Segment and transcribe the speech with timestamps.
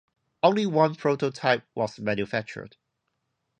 [0.41, 2.75] Only one prototype was manufactured.